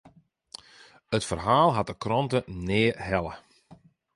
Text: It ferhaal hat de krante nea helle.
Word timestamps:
It 1.15 1.23
ferhaal 1.29 1.69
hat 1.75 1.87
de 1.89 1.97
krante 2.03 2.39
nea 2.67 2.93
helle. 3.07 3.35